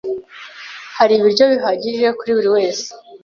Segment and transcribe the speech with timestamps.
[0.97, 2.87] Hari ibiryo bihagije kuri buri wese?